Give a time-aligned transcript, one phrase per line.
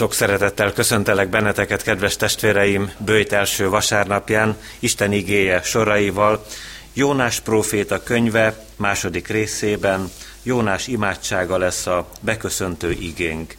[0.00, 6.44] Sok szeretettel köszöntelek benneteket, kedves testvéreim, bőjt első vasárnapján, Isten igéje soraival,
[6.92, 10.10] Jónás próféta könyve második részében,
[10.42, 13.56] Jónás imádsága lesz a beköszöntő igénk.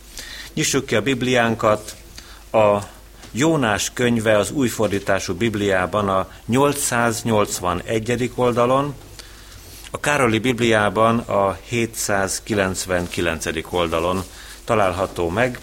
[0.54, 1.96] Nyissuk ki a Bibliánkat,
[2.52, 2.78] a
[3.32, 8.32] Jónás könyve az újfordítású Bibliában a 881.
[8.36, 8.96] oldalon,
[9.92, 13.46] a Károli Bibliában a 799.
[13.70, 14.24] oldalon
[14.66, 15.60] található meg.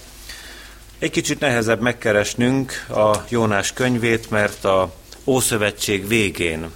[0.99, 4.93] Egy kicsit nehezebb megkeresnünk a Jónás könyvét, mert a
[5.25, 6.71] Ószövetség végén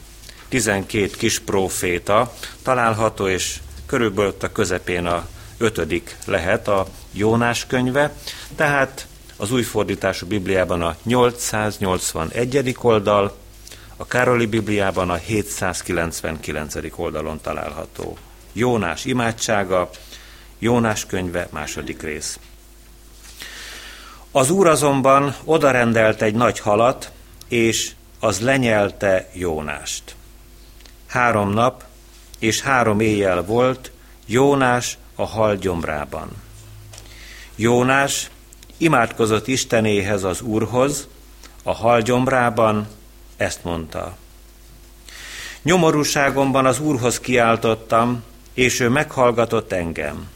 [0.48, 2.32] 12 kis próféta
[2.62, 8.14] található, és körülbelül a közepén a ötödik lehet a Jónás könyve,
[8.56, 12.76] tehát az újfordítású Bibliában a 881.
[12.80, 13.36] oldal,
[13.96, 16.74] a Károli Bibliában a 799.
[16.96, 18.18] oldalon található.
[18.52, 19.90] Jónás imádsága,
[20.58, 22.38] Jónás könyve, második rész.
[24.32, 27.10] Az úr azonban odarendelt egy nagy halat,
[27.48, 30.16] és az lenyelte Jónást.
[31.06, 31.84] Három nap
[32.38, 33.90] és három éjjel volt
[34.26, 36.28] Jónás a hal gyomrában.
[37.56, 38.30] Jónás
[38.76, 41.08] imádkozott Istenéhez az Úrhoz,
[41.62, 42.86] a hal gyomrában
[43.36, 44.16] ezt mondta.
[45.62, 48.22] Nyomorúságomban az Úrhoz kiáltottam,
[48.54, 50.28] és ő meghallgatott engem.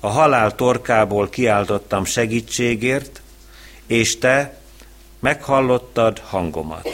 [0.00, 3.20] A halál torkából kiáltottam segítségért,
[3.86, 4.58] és te
[5.18, 6.88] meghallottad hangomat.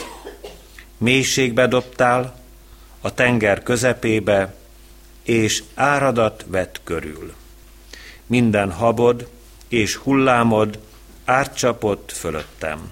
[0.97, 2.39] Mélységbe dobtál,
[3.01, 4.55] a tenger közepébe,
[5.23, 7.33] és áradat vett körül.
[8.25, 9.29] Minden habod
[9.67, 10.79] és hullámod
[11.25, 12.91] átcsapott fölöttem.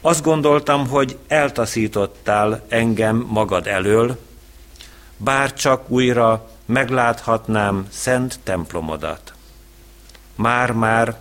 [0.00, 4.18] Azt gondoltam, hogy eltaszítottál engem magad elől,
[5.16, 9.32] bár csak újra megláthatnám szent templomodat.
[10.34, 11.16] Már-már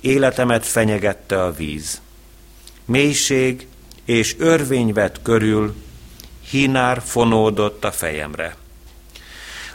[0.00, 2.00] életemet fenyegette a víz.
[2.84, 3.66] Mélység
[4.04, 5.74] és örvény vett körül,
[6.50, 8.56] hínár fonódott a fejemre.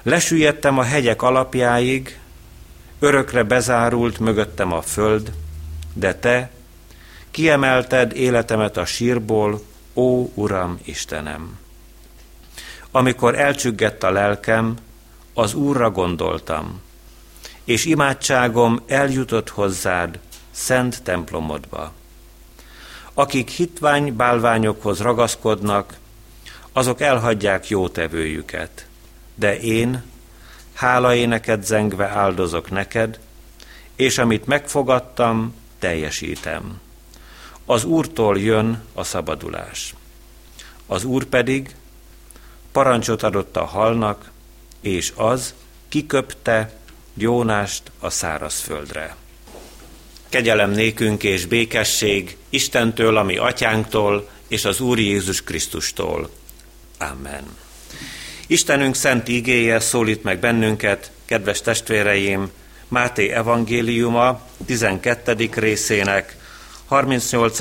[0.04, 2.20] Lesüllyedtem a hegyek alapjáig,
[3.00, 5.32] örökre bezárult mögöttem a föld,
[5.94, 6.50] de te
[7.32, 9.62] kiemelted életemet a sírból,
[9.94, 11.60] ó Uram Istenem!
[12.92, 14.76] Amikor elcsüggett a lelkem,
[15.38, 16.82] az Úrra gondoltam,
[17.64, 20.20] és imádságom eljutott hozzád,
[20.52, 21.92] szent templomodba.
[23.14, 25.98] Akik hitvány bálványokhoz ragaszkodnak,
[26.72, 28.88] azok elhagyják jótevőjüket,
[29.36, 30.04] de én
[30.74, 33.20] hálaéneket zengve áldozok neked,
[33.96, 36.80] és amit megfogadtam, teljesítem.
[37.66, 39.96] Az Úrtól jön a szabadulás.
[40.88, 41.76] Az Úr pedig
[42.72, 44.32] parancsot adott a halnak,
[44.86, 45.54] és az
[45.90, 46.74] kiköpte
[47.14, 49.16] Jónást a szárazföldre.
[50.30, 56.30] Kegyelem nékünk és békesség Istentől, ami atyánktól, és az Úr Jézus Krisztustól.
[56.98, 57.44] Amen.
[58.48, 62.52] Istenünk szent igéje szólít meg bennünket, kedves testvéreim,
[62.88, 65.50] Máté evangéliuma 12.
[65.54, 66.38] részének
[66.86, 67.60] 38.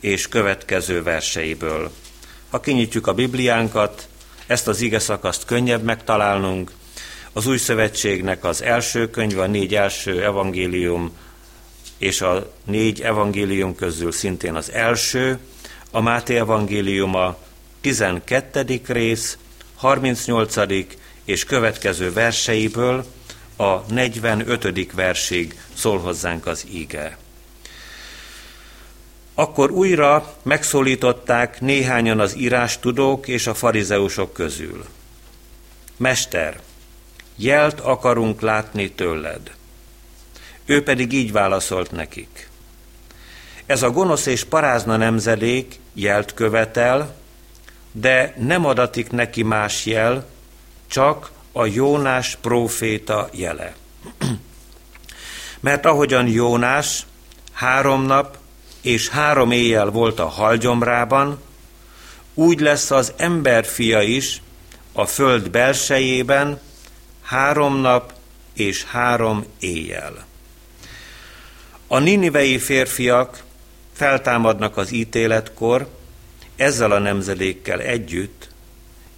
[0.00, 1.92] és következő verseiből.
[2.50, 4.08] Ha kinyitjuk a Bibliánkat,
[4.46, 6.70] ezt az ige szakaszt könnyebb megtalálnunk.
[7.32, 11.16] Az új szövetségnek az első könyve, a négy első evangélium,
[11.98, 15.38] és a négy evangélium közül szintén az első,
[15.90, 17.36] a Máté evangéliuma
[17.80, 18.80] 12.
[18.86, 19.38] rész,
[19.76, 20.56] 38.
[21.24, 23.04] és következő verseiből
[23.56, 24.92] a 45.
[24.92, 27.18] versig szól hozzánk az íge.
[29.34, 34.84] Akkor újra megszólították néhányan az írástudók és a farizeusok közül.
[35.96, 36.60] Mester,
[37.36, 39.54] jelt akarunk látni tőled.
[40.64, 42.48] Ő pedig így válaszolt nekik.
[43.66, 47.14] Ez a gonosz és parázna nemzedék jelt követel,
[47.92, 50.26] de nem adatik neki más jel,
[50.86, 53.74] csak a Jónás próféta jele.
[55.60, 57.06] Mert ahogyan Jónás
[57.52, 58.36] három nap
[58.84, 61.38] és három éjjel volt a halgyomrában,
[62.34, 64.42] úgy lesz az emberfia is
[64.92, 66.60] a föld belsejében
[67.22, 68.12] három nap
[68.54, 70.26] és három éjjel.
[71.86, 73.42] A ninivei férfiak
[73.92, 75.88] feltámadnak az ítéletkor
[76.56, 78.48] ezzel a nemzedékkel együtt,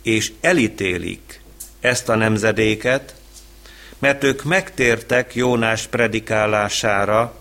[0.03, 1.41] és elítélik
[1.81, 3.15] ezt a nemzedéket,
[3.99, 7.35] mert ők megtértek Jónás predikálására,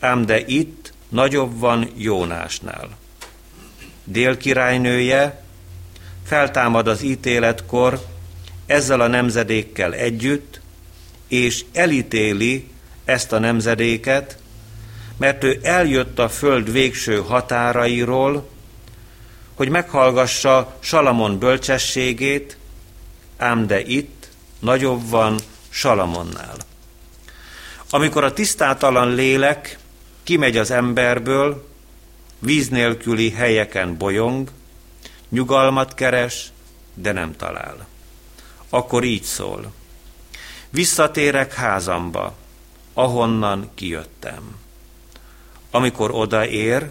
[0.00, 2.88] ám de itt nagyobb van Jónásnál.
[4.04, 5.42] Dél királynője
[6.24, 8.00] feltámad az ítéletkor
[8.66, 10.60] ezzel a nemzedékkel együtt,
[11.28, 12.68] és elítéli
[13.04, 14.38] ezt a nemzedéket,
[15.16, 18.48] mert ő eljött a föld végső határairól,
[19.54, 22.56] hogy meghallgassa Salamon bölcsességét,
[23.36, 24.28] ám de itt
[24.58, 25.38] nagyobb van
[25.68, 26.56] Salamonnál.
[27.90, 29.78] Amikor a tisztátalan lélek
[30.24, 31.68] kimegy az emberből,
[32.38, 34.50] víz nélküli helyeken bolyong,
[35.28, 36.52] nyugalmat keres,
[36.94, 37.86] de nem talál.
[38.68, 39.72] Akkor így szól.
[40.70, 42.36] Visszatérek házamba,
[42.94, 44.56] ahonnan kijöttem.
[45.70, 46.90] Amikor odaér,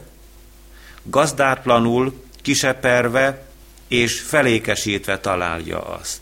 [1.03, 3.45] gazdátlanul, kiseperve
[3.87, 6.21] és felékesítve találja azt.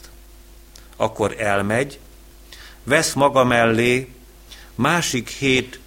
[0.95, 1.99] Akkor elmegy,
[2.83, 4.11] vesz maga mellé
[4.75, 5.79] másik hét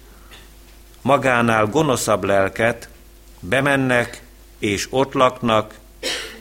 [1.05, 2.89] magánál gonoszabb lelket,
[3.39, 4.21] bemennek
[4.59, 5.73] és ott laknak,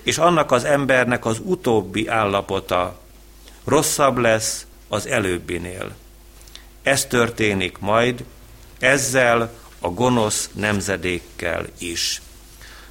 [0.02, 2.99] és annak az embernek az utóbbi állapota
[3.64, 5.94] rosszabb lesz az előbbinél.
[6.82, 8.25] Ez történik majd
[8.78, 12.22] ezzel a gonosz nemzedékkel is.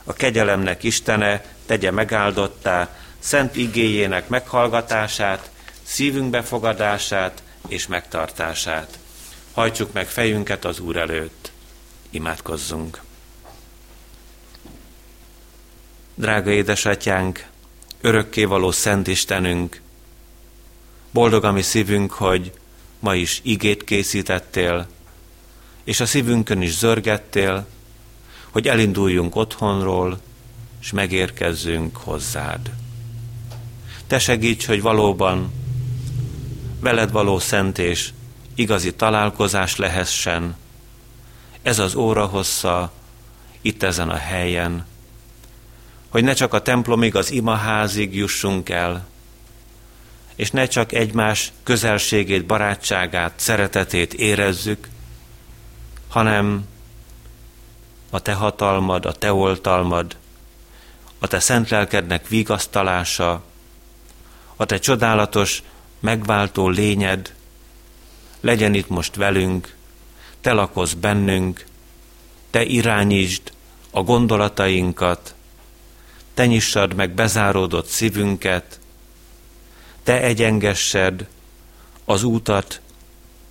[0.03, 5.49] A kegyelemnek Istene tegye megáldottá szent igéjének meghallgatását,
[5.83, 8.99] szívünk befogadását és megtartását.
[9.53, 11.52] Hajtsuk meg fejünket az Úr előtt.
[12.13, 13.01] Imádkozzunk.
[16.15, 17.45] Drága édesatyánk,
[18.01, 19.81] örökkévaló Szent Istenünk,
[21.11, 22.51] boldog a mi szívünk, hogy
[22.99, 24.87] ma is igét készítettél,
[25.83, 27.67] és a szívünkön is zörgettél,
[28.49, 30.19] hogy elinduljunk otthonról,
[30.81, 32.71] és megérkezzünk hozzád.
[34.07, 35.51] Te segíts, hogy valóban
[36.79, 38.09] veled való szent és
[38.55, 40.55] igazi találkozás lehessen.
[41.63, 42.91] Ez az óra hossza
[43.61, 44.85] itt ezen a helyen,
[46.09, 49.07] hogy ne csak a templomig, az imaházig jussunk el,
[50.35, 54.87] és ne csak egymás közelségét, barátságát, szeretetét érezzük,
[56.09, 56.67] hanem
[58.09, 60.17] a te hatalmad, a te oltalmad,
[61.19, 63.43] a te szent lelkednek vigasztalása,
[64.55, 65.63] a te csodálatos,
[65.99, 67.33] megváltó lényed
[68.39, 69.75] legyen itt most velünk,
[70.43, 71.65] te lakozz bennünk,
[72.49, 73.51] te irányítsd
[73.91, 75.35] a gondolatainkat,
[76.33, 78.79] te nyissad meg bezáródott szívünket,
[80.03, 81.27] te egyengessed
[82.05, 82.81] az útat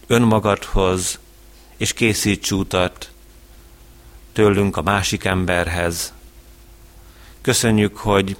[0.06, 1.18] önmagadhoz,
[1.76, 3.10] és készíts útat
[4.32, 6.12] tőlünk a másik emberhez.
[7.40, 8.36] Köszönjük, hogy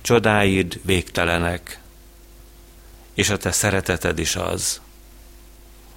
[0.00, 1.80] csodáid végtelenek,
[3.14, 4.80] és a te szereteted is az.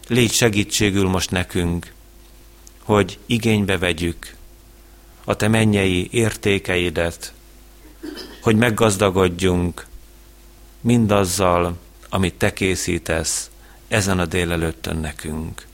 [0.08, 1.94] Légy segítségül most nekünk,
[2.84, 4.36] hogy igénybe vegyük
[5.24, 7.34] a te mennyei értékeidet,
[8.42, 9.86] hogy meggazdagodjunk
[10.82, 11.78] mindazzal,
[12.10, 13.50] amit te készítesz
[13.88, 15.68] ezen a délelőttön nekünk.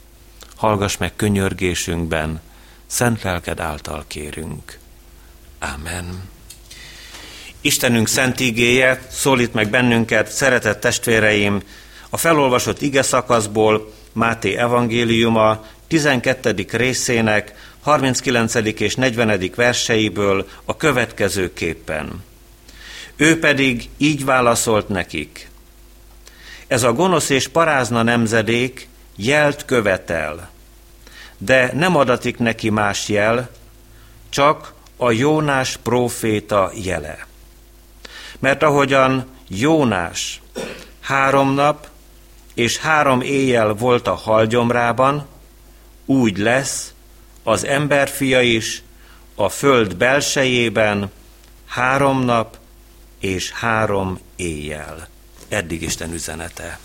[0.56, 2.42] Hallgass meg könyörgésünkben,
[2.86, 4.78] szent lelked által kérünk.
[5.60, 6.30] Amen.
[7.62, 11.62] Istenünk szent igéje szólít meg bennünket, szeretett testvéreim,
[12.10, 16.66] a felolvasott ige szakaszból Máté evangéliuma 12.
[16.72, 18.56] részének 39.
[18.56, 19.52] és 40.
[19.56, 22.24] verseiből a következő képpen.
[23.16, 25.50] Ő pedig így válaszolt nekik.
[26.68, 30.50] Ez a gonosz és parázna nemzedék jelt követel,
[31.38, 33.50] de nem adatik neki más jel,
[34.30, 37.28] csak a Jónás próféta jele.
[38.40, 40.42] Mert ahogyan Jónás
[41.00, 41.88] három nap
[42.60, 45.26] és három éjjel volt a halgyomrában,
[46.06, 46.94] úgy lesz
[47.44, 48.84] az emberfia is
[49.36, 51.12] a föld belsejében
[51.66, 52.58] három nap
[53.20, 55.08] és három éjjel.
[55.48, 56.80] Eddig Isten üzenete.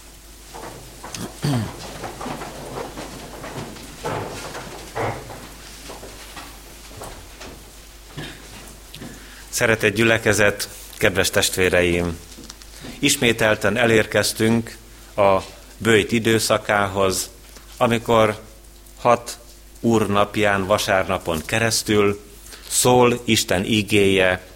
[9.49, 12.19] Szeretett gyülekezet, kedves testvéreim!
[12.99, 14.77] Ismételten elérkeztünk
[15.17, 15.39] a
[15.85, 17.31] bőjt időszakához,
[17.77, 18.39] amikor
[19.01, 19.39] hat
[19.81, 22.21] úr napján, vasárnapon keresztül
[22.69, 24.47] szól Isten igéje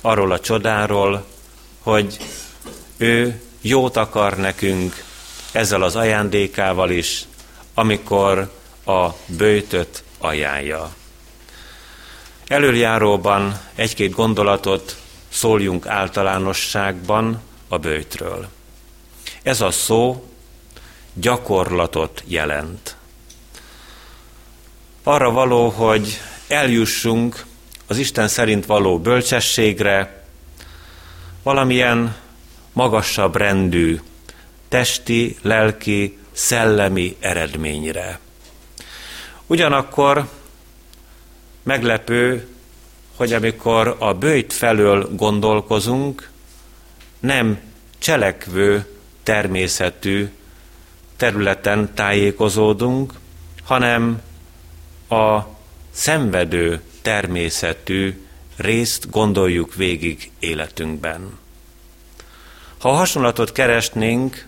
[0.00, 1.24] arról a csodáról,
[1.82, 2.16] hogy
[2.96, 5.04] ő jót akar nekünk
[5.52, 7.24] ezzel az ajándékával is,
[7.74, 8.52] amikor
[8.86, 10.94] a bőtöt ajánlja.
[12.46, 14.96] Előjáróban egy-két gondolatot
[15.28, 18.48] szóljunk általánosságban a bőjtről.
[19.42, 20.31] Ez a szó
[21.14, 22.96] gyakorlatot jelent.
[25.02, 27.44] Arra való, hogy eljussunk
[27.86, 30.24] az Isten szerint való bölcsességre,
[31.42, 32.16] valamilyen
[32.72, 34.00] magasabb rendű,
[34.68, 38.18] testi, lelki, szellemi eredményre.
[39.46, 40.28] Ugyanakkor
[41.62, 42.48] meglepő,
[43.16, 46.30] hogy amikor a bőjt felől gondolkozunk,
[47.20, 47.58] nem
[47.98, 48.86] cselekvő
[49.22, 50.30] természetű
[51.22, 53.12] területen tájékozódunk,
[53.64, 54.22] hanem
[55.08, 55.40] a
[55.90, 58.26] szenvedő természetű
[58.56, 61.38] részt gondoljuk végig életünkben.
[62.78, 64.46] Ha hasonlatot keresnénk,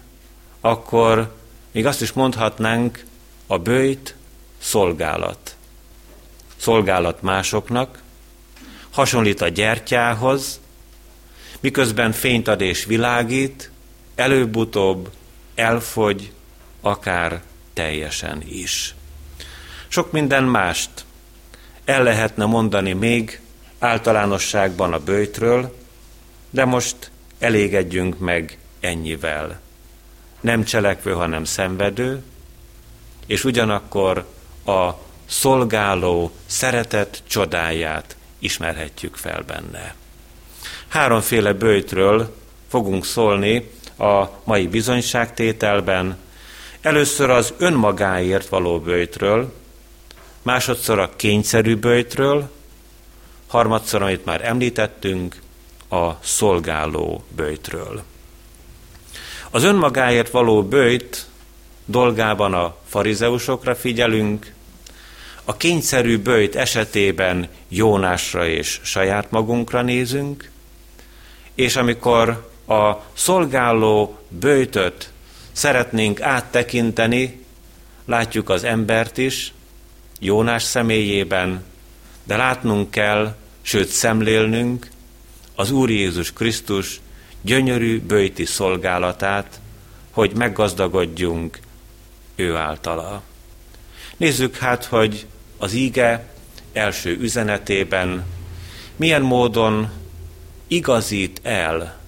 [0.60, 1.34] akkor
[1.72, 3.04] még azt is mondhatnánk,
[3.46, 4.14] a bőjt
[4.58, 5.56] szolgálat.
[6.56, 8.02] Szolgálat másoknak,
[8.90, 10.60] hasonlít a gyertyához,
[11.60, 13.70] miközben fényt ad és világít,
[14.14, 15.10] előbb-utóbb
[15.54, 16.32] elfogy,
[16.84, 18.94] akár teljesen is.
[19.88, 20.90] Sok minden mást
[21.84, 23.40] el lehetne mondani még
[23.78, 25.76] általánosságban a bőjtről,
[26.50, 29.60] de most elégedjünk meg ennyivel.
[30.40, 32.22] Nem cselekvő, hanem szenvedő,
[33.26, 34.26] és ugyanakkor
[34.66, 34.90] a
[35.26, 39.94] szolgáló szeretet csodáját ismerhetjük fel benne.
[40.88, 42.36] Háromféle bőjtről
[42.68, 46.16] fogunk szólni a mai bizonyságtételben.
[46.84, 49.52] Először az önmagáért való bőjtről,
[50.42, 52.50] másodszor a kényszerű bőjtről,
[53.46, 55.36] harmadszor, amit már említettünk,
[55.90, 58.02] a szolgáló bőjtről.
[59.50, 61.26] Az önmagáért való bőjt
[61.84, 64.52] dolgában a farizeusokra figyelünk,
[65.44, 70.50] a kényszerű bőjt esetében Jónásra és saját magunkra nézünk,
[71.54, 75.12] és amikor a szolgáló bőjtöt
[75.54, 77.44] szeretnénk áttekinteni,
[78.04, 79.52] látjuk az embert is,
[80.20, 81.64] Jónás személyében,
[82.24, 84.88] de látnunk kell, sőt szemlélnünk
[85.54, 87.00] az Úr Jézus Krisztus
[87.42, 89.60] gyönyörű bőjti szolgálatát,
[90.10, 91.58] hogy meggazdagodjunk
[92.36, 93.22] ő általa.
[94.16, 95.26] Nézzük hát, hogy
[95.58, 96.26] az íge
[96.72, 98.24] első üzenetében
[98.96, 99.90] milyen módon
[100.66, 101.98] igazít el,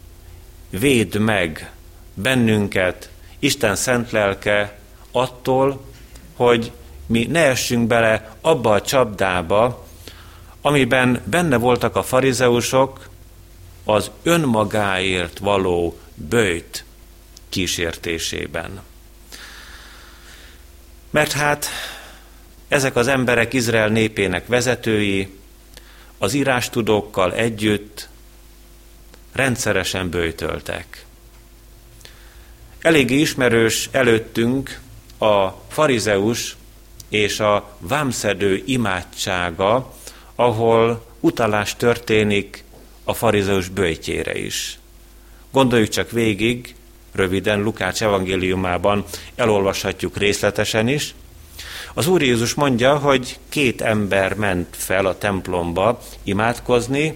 [0.70, 1.70] véd meg
[2.14, 4.78] bennünket Isten szent lelke
[5.12, 5.84] attól,
[6.36, 6.72] hogy
[7.06, 9.86] mi ne essünk bele abba a csapdába,
[10.60, 13.08] amiben benne voltak a farizeusok
[13.84, 16.84] az önmagáért való bőjt
[17.48, 18.80] kísértésében.
[21.10, 21.66] Mert hát
[22.68, 25.38] ezek az emberek Izrael népének vezetői
[26.18, 28.08] az írástudókkal együtt
[29.32, 31.05] rendszeresen bőjtöltek.
[32.86, 34.80] Eléggé ismerős előttünk
[35.18, 36.56] a farizeus
[37.08, 39.94] és a vámszedő imádsága,
[40.34, 42.64] ahol utalás történik
[43.04, 44.78] a farizeus bőjtjére is.
[45.52, 46.74] Gondoljuk csak végig,
[47.12, 51.14] röviden Lukács evangéliumában elolvashatjuk részletesen is.
[51.94, 57.14] Az Úr Jézus mondja, hogy két ember ment fel a templomba imádkozni,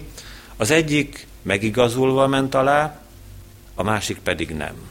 [0.57, 3.01] az egyik megigazulva ment alá,
[3.75, 4.90] a másik pedig nem.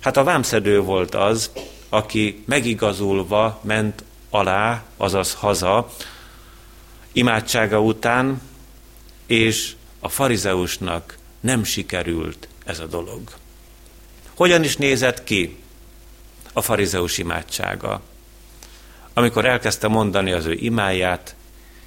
[0.00, 1.50] Hát a vámszedő volt az,
[1.88, 5.90] aki megigazulva ment alá, azaz haza,
[7.12, 8.40] imádsága után,
[9.26, 13.20] és a farizeusnak nem sikerült ez a dolog.
[14.34, 15.56] Hogyan is nézett ki
[16.52, 18.00] a farizeus imádsága?
[19.14, 21.34] Amikor elkezdte mondani az ő imáját,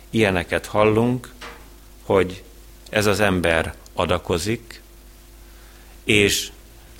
[0.10, 1.34] ilyeneket hallunk,
[2.04, 2.44] hogy
[2.90, 4.82] ez az ember adakozik,
[6.04, 6.52] és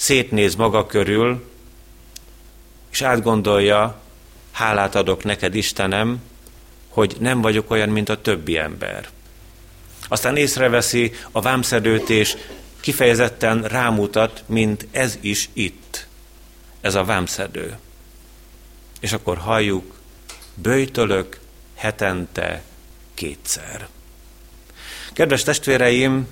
[0.04, 1.50] szétnéz maga körül,
[2.92, 4.00] és átgondolja,
[4.52, 6.22] hálát adok neked, Istenem,
[6.90, 9.10] hogy nem vagyok olyan, mint a többi ember.
[10.08, 12.38] Aztán észreveszi a vámszedőt, és
[12.80, 16.08] kifejezetten rámutat, mint ez is itt,
[16.82, 17.78] ez a vámszedő.
[19.00, 20.00] És akkor halljuk,
[20.54, 21.40] bőjtölök
[21.76, 22.64] hetente
[23.14, 23.88] kétszer.
[25.14, 26.28] Kedves testvéreim,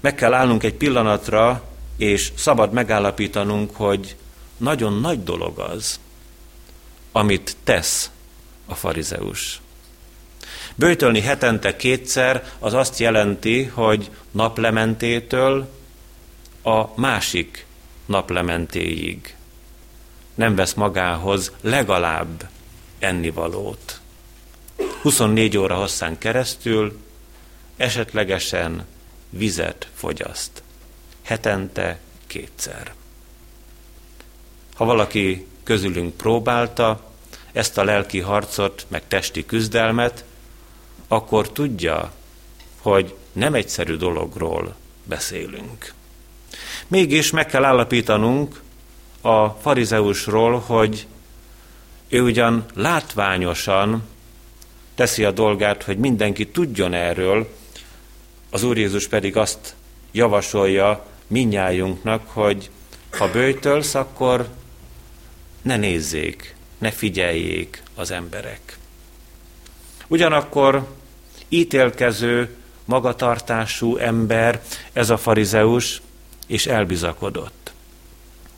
[0.00, 4.16] meg kell állnunk egy pillanatra, és szabad megállapítanunk, hogy
[4.56, 6.00] nagyon nagy dolog az,
[7.12, 8.10] amit tesz
[8.66, 9.60] a farizeus.
[10.74, 15.68] Bőjtölni hetente kétszer az azt jelenti, hogy naplementétől
[16.62, 17.66] a másik
[18.06, 19.36] naplementéig
[20.34, 22.48] nem vesz magához legalább
[22.98, 24.00] ennivalót.
[25.02, 26.98] 24 óra hosszán keresztül
[27.76, 28.86] esetlegesen
[29.30, 30.62] vizet fogyaszt.
[31.26, 32.94] Hetente kétszer.
[34.74, 37.10] Ha valaki közülünk próbálta
[37.52, 40.24] ezt a lelki harcot, meg testi küzdelmet,
[41.08, 42.12] akkor tudja,
[42.80, 45.92] hogy nem egyszerű dologról beszélünk.
[46.86, 48.60] Mégis meg kell állapítanunk,
[49.20, 51.06] a farizeusról, hogy
[52.08, 54.02] ő ugyan látványosan
[54.94, 57.54] teszi a dolgát, hogy mindenki tudjon erről,
[58.50, 59.74] az Úr Jézus pedig azt
[60.12, 62.70] javasolja minnyájunknak, hogy
[63.10, 64.48] ha bőjtölsz, akkor
[65.62, 68.78] ne nézzék, ne figyeljék az emberek.
[70.06, 70.88] Ugyanakkor
[71.48, 76.00] ítélkező, magatartású ember ez a farizeus,
[76.46, 77.72] és elbizakodott.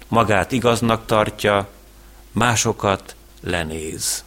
[0.08, 1.68] Magát igaznak tartja,
[2.32, 4.24] másokat lenéz.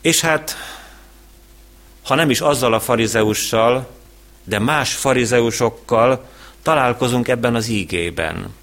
[0.00, 0.56] És hát,
[2.02, 3.97] ha nem is azzal a farizeussal,
[4.48, 6.24] de más farizeusokkal
[6.62, 8.54] találkozunk ebben az ígében.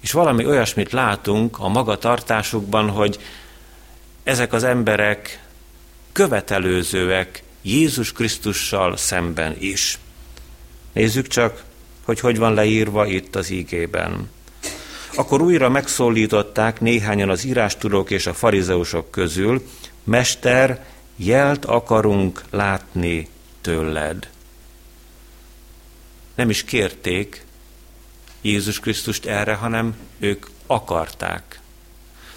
[0.00, 3.18] És valami olyasmit látunk a magatartásukban, hogy
[4.22, 5.42] ezek az emberek
[6.12, 9.98] követelőzőek Jézus Krisztussal szemben is.
[10.92, 11.64] Nézzük csak,
[12.04, 14.30] hogy hogy van leírva itt az ígében.
[15.14, 19.62] Akkor újra megszólították néhányan az írástudók és a farizeusok közül,
[20.04, 20.84] Mester,
[21.16, 23.28] jelt akarunk látni
[23.60, 24.28] tőled.
[26.36, 27.44] Nem is kérték
[28.40, 31.60] Jézus Krisztust erre, hanem ők akarták.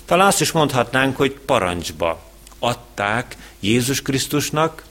[0.05, 2.23] Talán azt is mondhatnánk, hogy parancsba
[2.59, 4.83] adták Jézus Krisztusnak,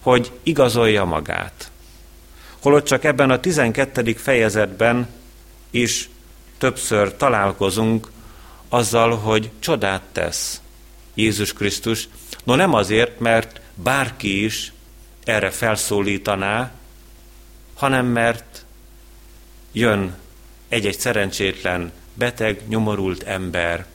[0.00, 1.70] hogy igazolja magát.
[2.62, 4.12] Holott csak ebben a 12.
[4.12, 5.08] fejezetben
[5.70, 6.08] is
[6.58, 8.10] többször találkozunk
[8.68, 10.60] azzal, hogy csodát tesz
[11.14, 12.08] Jézus Krisztus.
[12.44, 14.72] No nem azért, mert bárki is
[15.24, 16.72] erre felszólítaná,
[17.76, 18.64] hanem mert
[19.72, 20.16] jön
[20.68, 23.86] egy-egy szerencsétlen, beteg, nyomorult ember,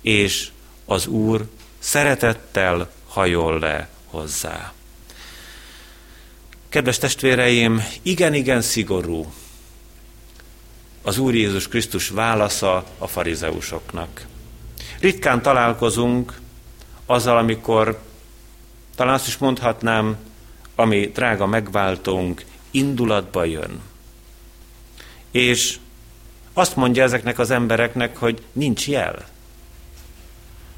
[0.00, 0.50] és
[0.84, 1.48] az Úr
[1.78, 4.72] szeretettel hajol le hozzá.
[6.68, 9.32] Kedves testvéreim, igen-igen szigorú
[11.02, 14.26] az Úr Jézus Krisztus válasza a farizeusoknak.
[15.00, 16.40] Ritkán találkozunk
[17.06, 18.00] azzal, amikor
[18.94, 20.16] talán azt is mondhatnám,
[20.74, 23.80] ami drága megváltónk indulatba jön.
[25.30, 25.78] És
[26.52, 29.28] azt mondja ezeknek az embereknek, hogy nincs jel,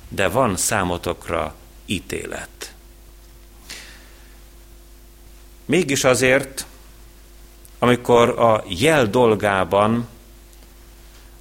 [0.08, 1.54] de van számotokra
[1.86, 2.74] ítélet.
[5.64, 6.66] Mégis azért,
[7.78, 10.08] amikor a jel dolgában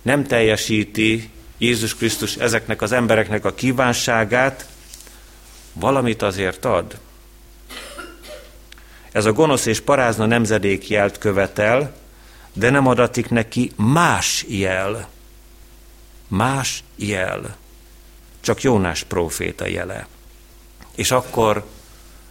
[0.01, 4.69] nem teljesíti Jézus Krisztus ezeknek az embereknek a kívánságát,
[5.73, 6.99] valamit azért ad.
[9.19, 11.93] Ez a gonosz és parázna nemzedék jelt követel,
[12.53, 15.09] de nem adatik neki más jel.
[16.27, 17.57] Más jel.
[18.39, 20.07] Csak Jónás próféta jele.
[20.95, 21.65] És akkor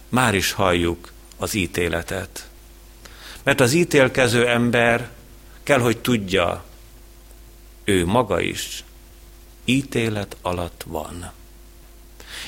[0.09, 2.49] már is halljuk az ítéletet.
[3.43, 5.09] Mert az ítélkező ember
[5.63, 6.63] kell, hogy tudja,
[7.83, 8.83] ő maga is
[9.65, 11.31] ítélet alatt van.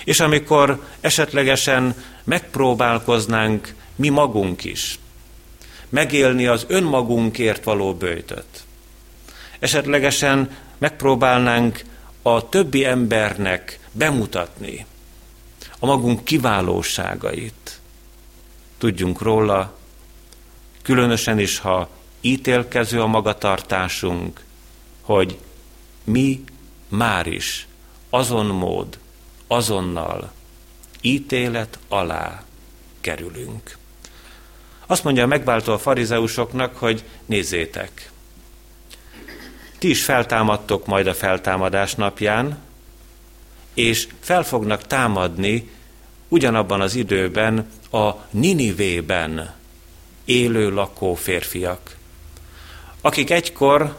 [0.03, 4.99] És amikor esetlegesen megpróbálkoznánk mi magunk is
[5.89, 8.63] megélni az önmagunkért való bőtöt,
[9.59, 11.83] esetlegesen megpróbálnánk
[12.21, 14.85] a többi embernek bemutatni
[15.79, 17.79] a magunk kiválóságait.
[18.77, 19.77] Tudjunk róla,
[20.81, 21.89] különösen is, ha
[22.21, 24.43] ítélkező a magatartásunk,
[25.01, 25.37] hogy
[26.03, 26.43] mi
[26.87, 27.67] már is
[28.09, 28.99] azon mód,
[29.47, 30.31] azonnal
[31.01, 32.43] ítélet alá
[33.01, 33.79] kerülünk.
[34.91, 38.11] Azt mondja megváltó a farizeusoknak, hogy nézzétek,
[39.77, 42.59] ti is feltámadtok majd a feltámadás napján,
[43.73, 45.69] és fel fognak támadni
[46.27, 49.55] ugyanabban az időben a Ninivében
[50.25, 51.95] élő lakó férfiak,
[53.01, 53.97] akik egykor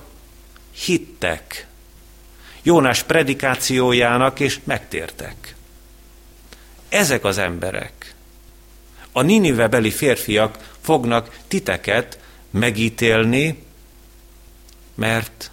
[0.70, 1.66] hittek
[2.62, 5.54] Jónás predikációjának, és megtértek.
[6.88, 8.01] Ezek az emberek,
[9.12, 12.18] a Ninive beli férfiak fognak titeket
[12.50, 13.62] megítélni,
[14.94, 15.50] mert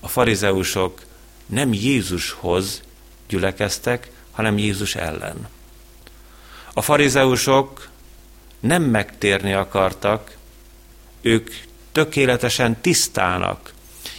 [0.00, 1.00] a farizeusok
[1.46, 2.82] nem Jézushoz
[3.28, 5.48] gyülekeztek, hanem Jézus ellen.
[6.74, 7.88] A farizeusok
[8.60, 10.36] nem megtérni akartak,
[11.20, 11.50] ők
[11.92, 13.72] tökéletesen tisztának,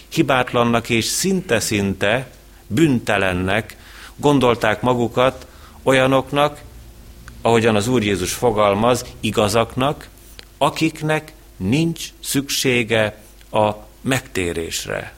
[0.09, 2.31] hibátlannak és szinte-szinte
[2.67, 3.77] büntelennek
[4.15, 5.47] gondolták magukat
[5.83, 6.61] olyanoknak,
[7.45, 10.07] ahogyan az Úr Jézus fogalmaz, igazaknak,
[10.57, 13.17] akiknek nincs szüksége
[13.51, 15.13] a megtérésre.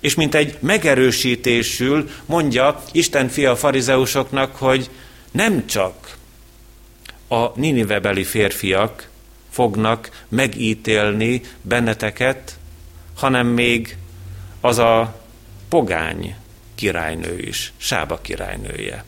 [0.00, 4.90] És mint egy megerősítésül mondja Isten fia a farizeusoknak, hogy
[5.30, 6.16] nem csak
[7.28, 9.08] a ninivebeli férfiak
[9.50, 12.58] fognak megítélni benneteket,
[13.14, 13.96] hanem még
[14.60, 15.20] az a
[15.68, 16.36] pogány
[16.74, 19.04] királynő is, Sába királynője,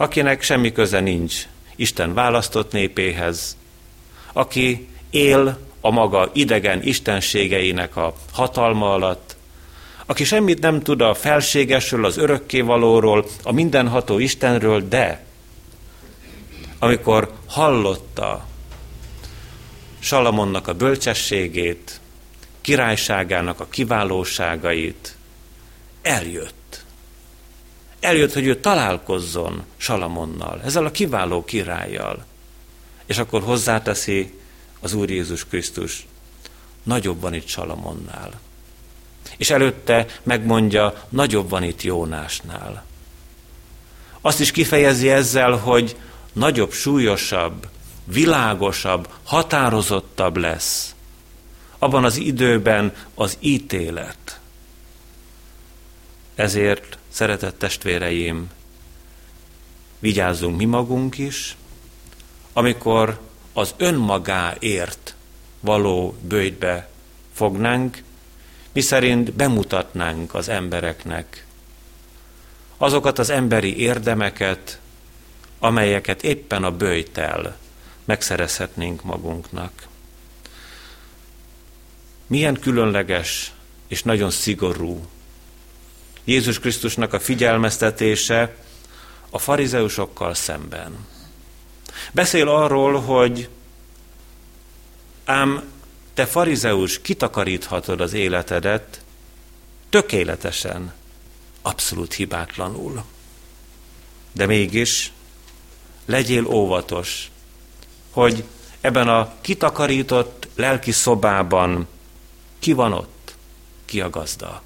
[0.00, 3.56] akinek semmi köze nincs Isten választott népéhez,
[4.32, 9.36] aki él a maga idegen istenségeinek a hatalma alatt,
[10.06, 15.24] aki semmit nem tud a felségesről, az örökkévalóról, a mindenható Istenről, de
[16.78, 18.46] amikor hallotta
[19.98, 22.00] Salamonnak a bölcsességét,
[22.60, 25.16] királyságának a kiválóságait,
[26.02, 26.59] eljött.
[28.00, 32.24] Eljött, hogy ő találkozzon Salamonnal, ezzel a kiváló királlyal.
[33.06, 34.38] És akkor hozzáteszi
[34.80, 36.06] az Úr Jézus Krisztus,
[36.82, 38.40] nagyobb van itt Salamonnál.
[39.36, 42.84] És előtte megmondja, nagyobb van itt Jónásnál.
[44.20, 45.96] Azt is kifejezi ezzel, hogy
[46.32, 47.68] nagyobb, súlyosabb,
[48.04, 50.94] világosabb, határozottabb lesz.
[51.78, 54.40] Abban az időben az ítélet.
[56.34, 58.50] Ezért, szeretett testvéreim,
[59.98, 61.56] vigyázzunk mi magunk is,
[62.52, 63.20] amikor
[63.52, 65.14] az önmagáért
[65.60, 66.88] való bőjtbe
[67.32, 68.02] fognánk,
[68.72, 71.46] mi szerint bemutatnánk az embereknek
[72.76, 74.80] azokat az emberi érdemeket,
[75.58, 77.56] amelyeket éppen a bőjtel
[78.04, 79.88] megszerezhetnénk magunknak.
[82.26, 83.52] Milyen különleges
[83.88, 85.06] és nagyon szigorú
[86.24, 88.56] Jézus Krisztusnak a figyelmeztetése
[89.30, 91.06] a farizeusokkal szemben.
[92.12, 93.48] Beszél arról, hogy
[95.24, 95.62] ám
[96.14, 99.04] te farizeus kitakaríthatod az életedet
[99.90, 100.92] tökéletesen,
[101.62, 103.04] abszolút hibátlanul.
[104.32, 105.12] De mégis
[106.04, 107.30] legyél óvatos,
[108.10, 108.44] hogy
[108.80, 111.88] ebben a kitakarított lelki szobában
[112.58, 113.34] ki van ott,
[113.84, 114.62] ki a gazda.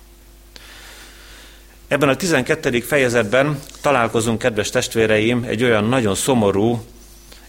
[1.89, 2.81] Ebben a 12.
[2.81, 6.85] fejezetben találkozunk, kedves testvéreim, egy olyan nagyon szomorú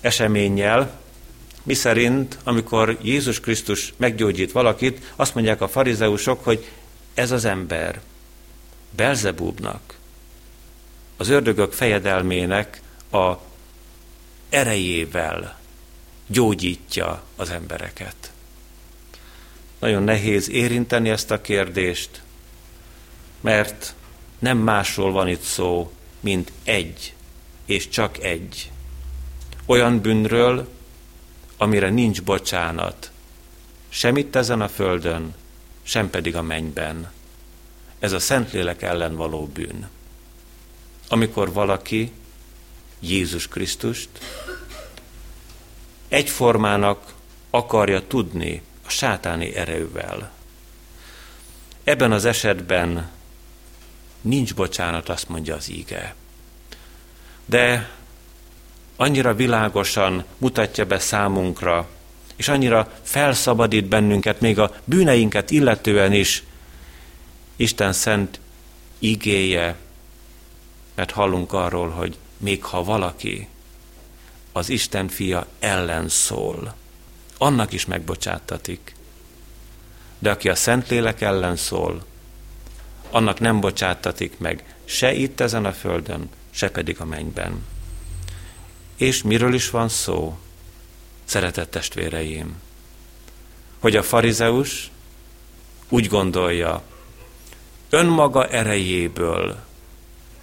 [0.02, 1.00] eseménnyel,
[1.64, 6.72] miszerint, amikor Jézus Krisztus meggyógyít valakit, azt mondják a farizeusok, hogy
[7.14, 8.02] ez az ember
[8.96, 9.98] Belzebúbnak,
[11.18, 13.34] az ördögök fejedelmének a
[14.50, 15.60] erejével
[16.28, 18.32] gyógyítja az embereket.
[19.80, 22.22] Nagyon nehéz érinteni ezt a kérdést,
[23.42, 23.96] mert
[24.46, 27.14] nem másról van itt szó, mint egy,
[27.66, 28.72] és csak egy.
[29.66, 30.68] Olyan bűnről,
[31.58, 33.12] amire nincs bocsánat,
[33.90, 35.36] semmit ezen a földön,
[35.84, 37.12] sem pedig a mennyben.
[38.00, 39.90] Ez a Szentlélek ellen való bűn.
[41.10, 42.12] Amikor valaki
[43.00, 44.10] Jézus Krisztust
[46.08, 47.14] egyformának
[47.50, 50.32] akarja tudni a sátáni erővel.
[51.84, 53.14] Ebben az esetben
[54.26, 56.16] nincs bocsánat, azt mondja az íge.
[57.46, 57.90] De
[58.96, 61.88] annyira világosan mutatja be számunkra,
[62.36, 66.44] és annyira felszabadít bennünket, még a bűneinket illetően is,
[67.56, 68.40] Isten szent
[69.00, 69.76] igéje,
[70.96, 73.48] mert hallunk arról, hogy még ha valaki
[74.52, 76.76] az Isten fia ellen szól,
[77.38, 78.96] annak is megbocsáttatik.
[80.20, 82.06] De aki a Szentlélek ellen szól,
[83.10, 87.66] annak nem bocsáttatik meg se itt ezen a földön, se pedig a mennyben.
[88.96, 90.38] És miről is van szó,
[91.24, 92.62] szeretett testvéreim?
[93.80, 94.92] Hogy a farizeus
[95.90, 96.84] úgy gondolja,
[97.90, 99.64] önmaga erejéből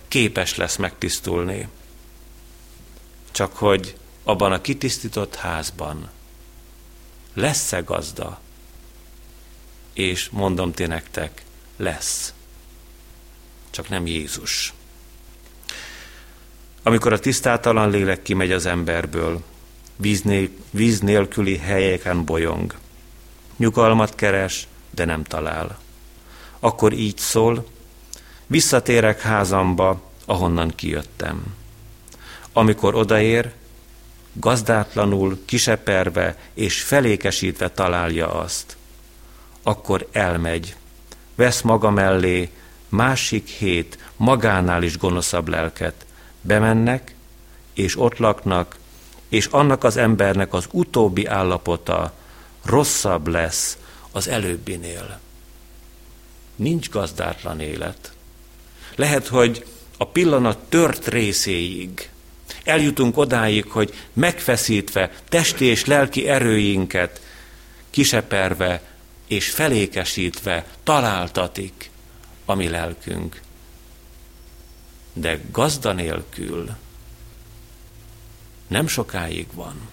[0.08, 1.68] képes lesz megtisztulni.
[3.30, 6.10] Csak hogy abban a kitisztított házban
[7.34, 8.40] lesz-e gazda?
[9.92, 11.44] És mondom ti nektek,
[11.76, 12.34] lesz.
[13.72, 14.72] Csak nem Jézus.
[16.82, 19.42] Amikor a tisztátalan lélek kimegy az emberből,
[19.96, 22.74] víz, né- víz nélküli helyeken bolyong,
[23.56, 25.78] nyugalmat keres, de nem talál.
[26.60, 27.66] Akkor így szól,
[28.46, 31.54] visszatérek házamba, ahonnan kijöttem.
[32.52, 33.52] Amikor odaér,
[34.32, 38.76] gazdátlanul, kiseperve és felékesítve találja azt.
[39.62, 40.76] Akkor elmegy,
[41.34, 42.50] vesz maga mellé
[42.92, 46.06] másik hét magánál is gonoszabb lelket.
[46.40, 47.14] Bemennek,
[47.74, 48.76] és ott laknak,
[49.28, 52.12] és annak az embernek az utóbbi állapota
[52.64, 53.78] rosszabb lesz
[54.10, 55.20] az előbbinél.
[56.56, 58.12] Nincs gazdátlan élet.
[58.96, 62.10] Lehet, hogy a pillanat tört részéig
[62.64, 67.20] eljutunk odáig, hogy megfeszítve testi és lelki erőinket,
[67.90, 68.82] kiseperve
[69.26, 71.90] és felékesítve találtatik
[72.44, 73.40] a mi lelkünk.
[75.12, 76.70] De gazda nélkül
[78.66, 79.88] nem sokáig van.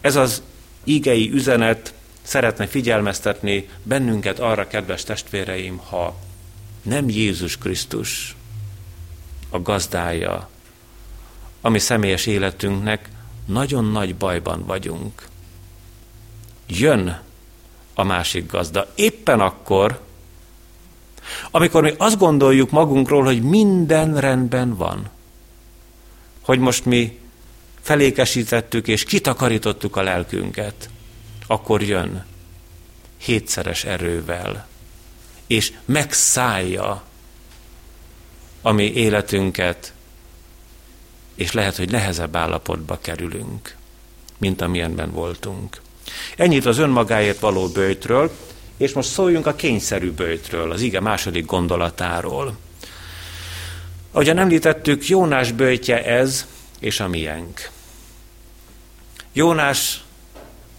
[0.00, 0.42] Ez az
[0.84, 6.16] ígei üzenet szeretne figyelmeztetni bennünket arra, kedves testvéreim, ha
[6.82, 8.36] nem Jézus Krisztus
[9.50, 10.48] a gazdája,
[11.60, 13.08] ami személyes életünknek,
[13.44, 15.28] nagyon nagy bajban vagyunk.
[16.66, 17.20] Jön
[17.94, 18.92] a másik gazda.
[18.94, 20.00] Éppen akkor,
[21.50, 25.10] amikor mi azt gondoljuk magunkról, hogy minden rendben van,
[26.40, 27.18] hogy most mi
[27.80, 30.90] felékesítettük és kitakarítottuk a lelkünket,
[31.46, 32.24] akkor jön
[33.18, 34.66] hétszeres erővel,
[35.46, 37.02] és megszállja
[38.62, 39.92] a mi életünket,
[41.34, 43.76] és lehet, hogy nehezebb állapotba kerülünk,
[44.38, 45.80] mint amilyenben voltunk.
[46.36, 48.36] Ennyit az önmagáért való bőjtről,
[48.78, 52.56] és most szóljunk a kényszerű bőjtről, az ige második gondolatáról.
[54.12, 56.46] Ahogyan említettük, Jónás bőjtje ez,
[56.80, 57.70] és a miénk.
[59.32, 60.02] Jónás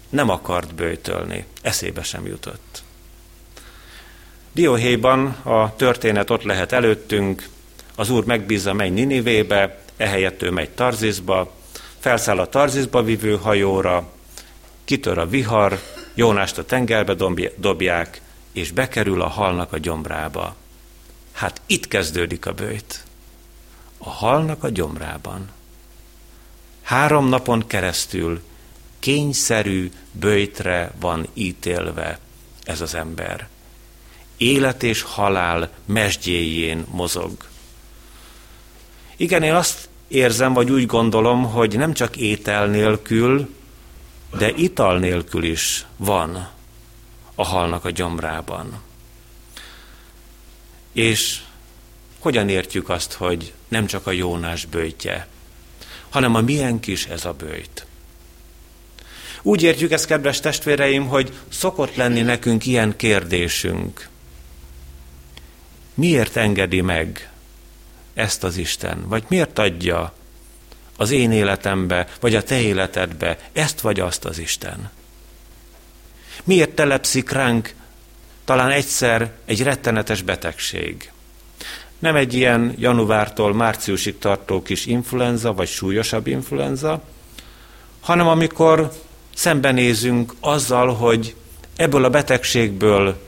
[0.08, 2.82] nem akart bőjtölni, eszébe sem jutott.
[4.52, 7.48] Dióhéjban a történet ott lehet előttünk,
[7.94, 11.52] az úr megbízza, menj Ninivébe, ehelyett ő megy Tarzizba,
[11.98, 14.08] felszáll a Tarzizba vivő hajóra,
[14.84, 15.78] kitör a vihar,
[16.20, 17.14] Jónást a tengerbe
[17.56, 18.20] dobják,
[18.52, 20.54] és bekerül a halnak a gyomrába.
[21.32, 23.04] Hát itt kezdődik a bőjt.
[23.98, 25.50] A halnak a gyomrában.
[26.82, 28.42] Három napon keresztül
[28.98, 32.18] kényszerű bőjtre van ítélve
[32.64, 33.48] ez az ember.
[34.36, 37.32] Élet és halál mesdjéjén mozog.
[39.16, 43.48] Igen, én azt érzem, vagy úgy gondolom, hogy nem csak étel nélkül,
[44.38, 46.48] de ital nélkül is van
[47.34, 48.82] a halnak a gyomrában.
[50.92, 51.40] És
[52.18, 55.26] hogyan értjük azt, hogy nem csak a Jónás bőjtje,
[56.08, 57.86] hanem a milyen is ez a bőjt.
[59.42, 64.08] Úgy értjük ezt, kedves testvéreim, hogy szokott lenni nekünk ilyen kérdésünk.
[65.94, 67.30] Miért engedi meg
[68.14, 69.08] ezt az Isten?
[69.08, 70.12] Vagy miért adja
[71.00, 74.90] az én életembe, vagy a te életedbe ezt vagy azt az Isten?
[76.44, 77.74] Miért telepszik ránk
[78.44, 81.12] talán egyszer egy rettenetes betegség?
[81.98, 87.02] Nem egy ilyen januártól márciusig tartó kis influenza, vagy súlyosabb influenza,
[88.00, 88.92] hanem amikor
[89.34, 91.34] szembenézünk azzal, hogy
[91.76, 93.20] ebből a betegségből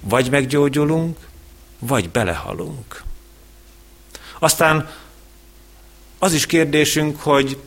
[0.00, 1.18] vagy meggyógyulunk,
[1.78, 3.02] vagy belehalunk.
[4.38, 4.88] Aztán
[6.24, 7.58] az is kérdésünk, hogy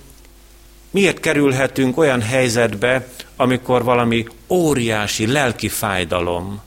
[0.89, 6.61] miért kerülhetünk olyan helyzetbe, amikor valami óriási lelki fájdalom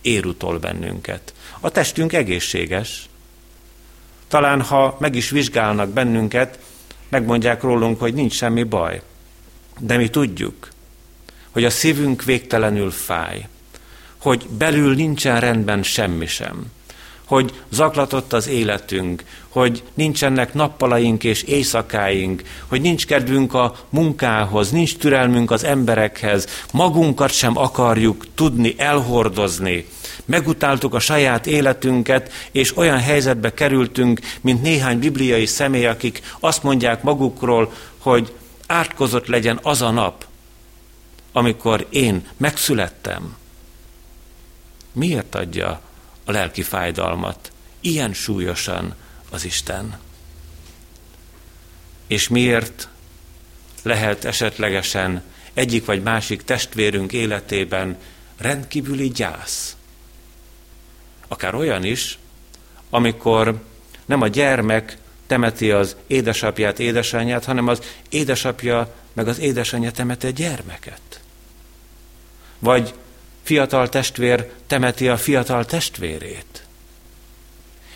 [0.00, 1.34] ér utol bennünket.
[1.60, 3.08] A testünk egészséges.
[4.28, 6.58] Talán, ha meg is vizsgálnak bennünket,
[7.08, 9.02] megmondják rólunk, hogy nincs semmi baj.
[9.78, 10.68] De mi tudjuk,
[11.50, 13.48] hogy a szívünk végtelenül fáj,
[14.16, 16.74] hogy belül nincsen rendben semmi sem
[17.26, 24.96] hogy zaklatott az életünk, hogy nincsenek nappalaink és éjszakáink, hogy nincs kedvünk a munkához, nincs
[24.96, 29.86] türelmünk az emberekhez, magunkat sem akarjuk tudni elhordozni.
[30.24, 37.02] Megutáltuk a saját életünket, és olyan helyzetbe kerültünk, mint néhány bibliai személy, akik azt mondják
[37.02, 38.32] magukról, hogy
[38.66, 40.26] átkozott legyen az a nap,
[41.32, 43.36] amikor én megszülettem.
[44.92, 45.80] Miért adja
[46.28, 48.94] a lelki fájdalmat ilyen súlyosan
[49.30, 49.98] az Isten.
[52.06, 52.88] És miért
[53.82, 57.98] lehet esetlegesen egyik vagy másik testvérünk életében
[58.38, 59.76] rendkívüli gyász?
[61.28, 62.18] Akár olyan is,
[62.90, 63.62] amikor
[64.04, 70.30] nem a gyermek temeti az édesapját, édesanyját, hanem az édesapja meg az édesanyja temeti a
[70.30, 71.20] gyermeket.
[72.58, 72.94] Vagy
[73.46, 76.66] fiatal testvér temeti a fiatal testvérét?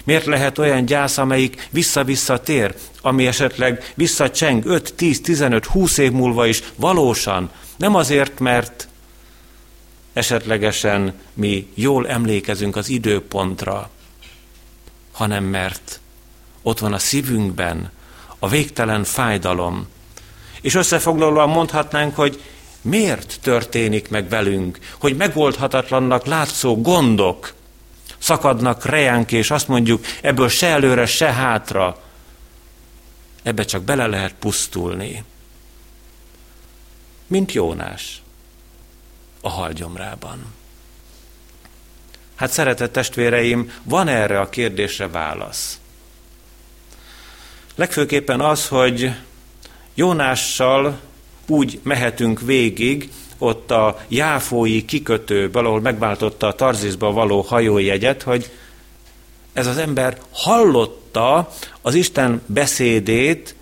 [0.05, 6.13] Miért lehet olyan gyász, amelyik vissza-vissza tér, ami esetleg visszacseng 5, 10, 15, 20 év
[6.13, 8.89] múlva is valósan, nem azért, mert
[10.13, 13.91] esetlegesen mi jól emlékezünk az időpontra,
[15.13, 16.01] hanem mert
[16.63, 17.91] ott van a szívünkben
[18.39, 19.89] a végtelen fájdalom.
[20.61, 22.43] És összefoglalóan mondhatnánk, hogy
[22.83, 27.53] miért történik meg velünk, hogy megoldhatatlannak látszó gondok
[28.19, 32.03] szakadnak rejánk, és azt mondjuk, ebből se előre, se hátra,
[33.43, 35.25] ebbe csak bele lehet pusztulni.
[37.27, 38.23] Mint Jónás.
[39.41, 40.55] a halgyomrában?
[42.35, 45.81] Hát szeretett testvéreim, van erre a kérdésre válasz.
[47.75, 49.15] Legfőképpen az, hogy
[49.95, 51.01] Jónással
[51.51, 58.51] úgy mehetünk végig, ott a jáfói kikötő, valahol megváltotta a Tarzisba való hajójegyet, hogy
[59.53, 63.55] ez az ember hallotta az Isten beszédét,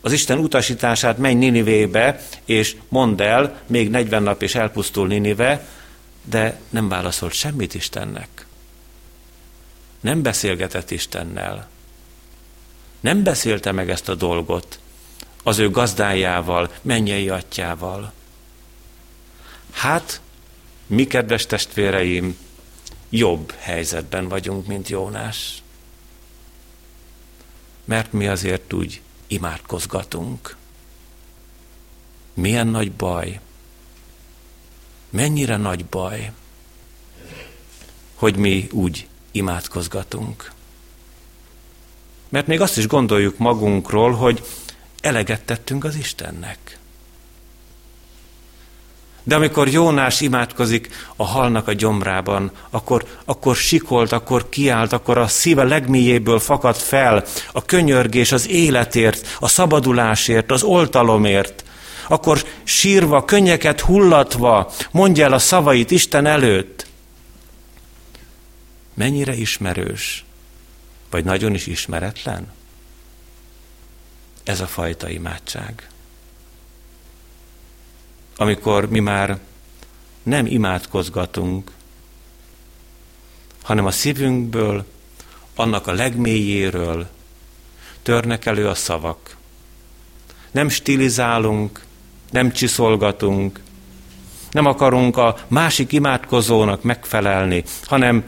[0.00, 5.66] az Isten utasítását, menj Ninivébe, és mondd el, még 40 nap és elpusztul Ninive,
[6.24, 8.46] de nem válaszolt semmit Istennek.
[10.00, 11.68] Nem beszélgetett Istennel.
[13.00, 14.78] Nem beszélte meg ezt a dolgot
[15.46, 18.12] az ő gazdájával, mennyei atyával.
[19.70, 20.20] Hát,
[20.86, 22.38] mi kedves testvéreim,
[23.08, 25.62] jobb helyzetben vagyunk, mint Jónás.
[27.84, 30.56] Mert mi azért úgy imádkozgatunk.
[32.34, 33.40] Milyen nagy baj,
[35.10, 36.32] mennyire nagy baj,
[38.14, 40.52] hogy mi úgy imádkozgatunk.
[42.28, 44.42] Mert még azt is gondoljuk magunkról, hogy
[45.06, 46.78] eleget tettünk az Istennek.
[49.22, 55.26] De amikor Jónás imádkozik a halnak a gyomrában, akkor, akkor sikolt, akkor kiált, akkor a
[55.26, 61.64] szíve legmélyéből fakadt fel a könyörgés az életért, a szabadulásért, az oltalomért.
[62.08, 66.86] Akkor sírva, könnyeket hullatva mondja el a szavait Isten előtt.
[68.94, 70.24] Mennyire ismerős,
[71.10, 72.55] vagy nagyon is ismeretlen?
[74.46, 75.88] Ez a fajta imádság
[78.36, 79.38] amikor mi már
[80.22, 81.70] nem imádkozgatunk,
[83.62, 84.84] hanem a szívünkből,
[85.54, 87.08] annak a legmélyéről
[88.02, 89.36] törnek elő a szavak.
[90.50, 91.84] Nem stilizálunk,
[92.30, 93.60] nem csiszolgatunk,
[94.50, 98.24] nem akarunk a másik imádkozónak megfelelni, hanem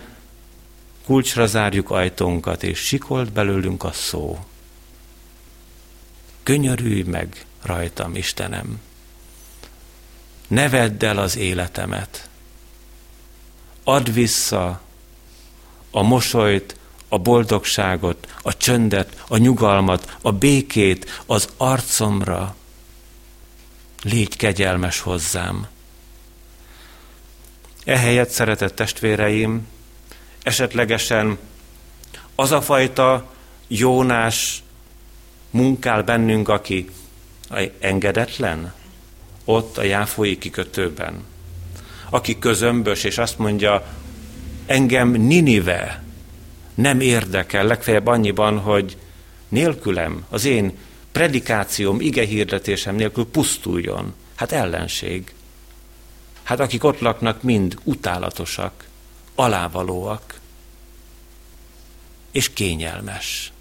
[1.04, 4.38] kulcsra zárjuk ajtónkat, és sikolt belőlünk a szó.
[6.48, 8.80] Könyörülj meg rajtam, Istenem!
[10.46, 12.28] ne vedd el az életemet.
[13.84, 14.80] Add vissza
[15.90, 16.76] a mosolyt,
[17.08, 22.54] a boldogságot, a csöndet, a nyugalmat, a békét az arcomra.
[24.02, 25.66] Légy kegyelmes hozzám.
[27.84, 29.66] Ehelyett, szeretett testvéreim,
[30.42, 31.38] esetlegesen
[32.34, 33.32] az a fajta
[33.66, 34.62] Jónás
[35.50, 36.88] munkál bennünk, aki
[37.78, 38.72] engedetlen,
[39.44, 41.24] ott a Jáfói kikötőben,
[42.11, 43.87] aki közömbös, és azt mondja,
[44.66, 46.02] engem Ninive
[46.74, 48.96] nem érdekel, legfeljebb annyiban, hogy
[49.48, 50.78] nélkülem, az én
[51.12, 54.14] predikációm, hirdetésem nélkül pusztuljon.
[54.34, 55.34] Hát ellenség.
[56.42, 58.88] Hát akik ott laknak, mind utálatosak,
[59.34, 60.40] alávalóak,
[62.30, 63.52] és kényelmes.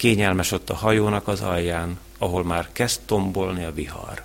[0.00, 4.22] Kényelmes ott a hajónak az alján, ahol már kezd tombolni a vihar.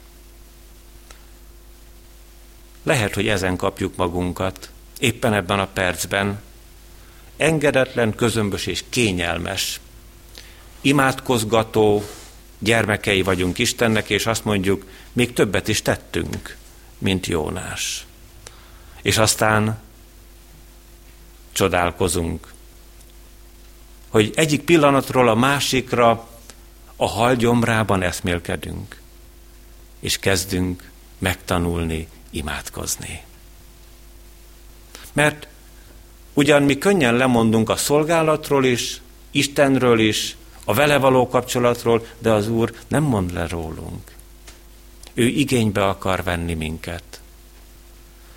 [2.83, 6.41] Lehet, hogy ezen kapjuk magunkat, éppen ebben a percben,
[7.37, 9.79] engedetlen, közömbös és kényelmes,
[10.81, 12.03] imádkozgató
[12.59, 16.57] gyermekei vagyunk Istennek, és azt mondjuk, még többet is tettünk,
[16.97, 18.05] mint Jónás.
[19.01, 19.79] És aztán
[21.51, 22.53] csodálkozunk,
[24.15, 26.27] hogy egyik pillanatról a másikra
[26.95, 29.01] a hal gyomrában eszmélkedünk,
[29.99, 33.23] és kezdünk megtanulni, imádkozni.
[35.13, 35.47] Mert
[36.33, 39.01] ugyan mi könnyen lemondunk a szolgálatról is,
[39.31, 44.11] Istenről is, a vele való kapcsolatról, de az Úr nem mond le rólunk.
[45.13, 47.21] Ő igénybe akar venni minket.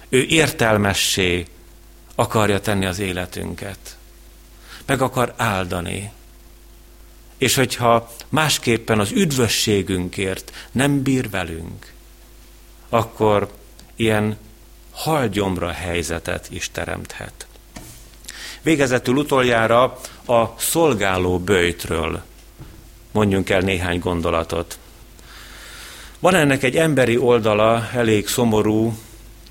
[0.08, 1.46] Ő értelmessé
[2.14, 3.97] akarja tenni az életünket.
[4.88, 6.10] Meg akar áldani.
[7.36, 11.92] És hogyha másképpen az üdvösségünkért nem bír velünk,
[12.88, 13.52] akkor
[13.96, 14.38] ilyen
[14.90, 17.46] halgyomra helyzetet is teremthet.
[18.62, 19.82] Végezetül utoljára
[20.26, 22.22] a szolgáló bőjtről
[23.12, 24.78] mondjunk el néhány gondolatot.
[26.18, 28.98] Van ennek egy emberi oldala, elég szomorú,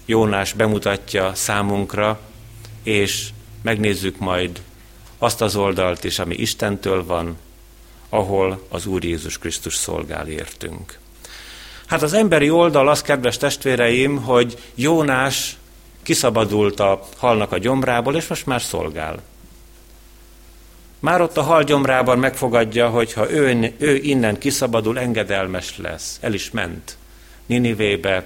[0.05, 2.19] Jónás bemutatja számunkra,
[2.83, 3.29] és
[3.61, 4.61] megnézzük majd
[5.17, 7.37] azt az oldalt is, ami Istentől van,
[8.09, 10.99] ahol az Úr Jézus Krisztus szolgál értünk.
[11.85, 15.57] Hát az emberi oldal az, kedves testvéreim, hogy Jónás
[16.03, 19.21] kiszabadult a halnak a gyomrából, és most már szolgál.
[20.99, 26.17] Már ott a hal gyomrában megfogadja, hogy ha ő, ő innen kiszabadul, engedelmes lesz.
[26.21, 26.97] El is ment
[27.45, 28.25] Ninivébe,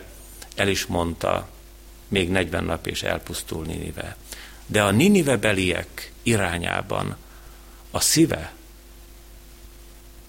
[0.56, 1.48] el is mondta,
[2.08, 4.16] még 40 nap és elpusztul Ninive.
[4.66, 7.15] De a Ninive beliek irányában
[7.91, 8.51] a szíve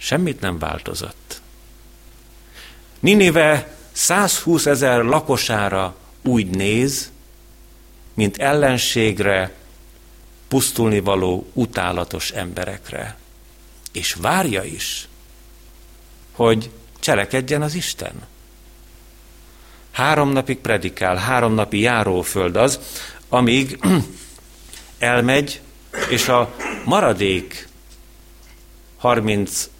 [0.02, 1.40] semmit nem változott.
[3.00, 7.10] Ninive 120 ezer lakosára úgy néz,
[8.14, 9.54] mint ellenségre,
[10.48, 13.16] pusztulni való utálatos emberekre.
[13.92, 15.08] És várja is,
[16.32, 16.70] hogy
[17.00, 18.26] cselekedjen az Isten.
[19.90, 22.80] Három napig predikál, három napi járóföld az,
[23.28, 23.78] amíg
[24.98, 25.60] elmegy,
[26.08, 27.68] és a maradék
[28.98, 29.70] 36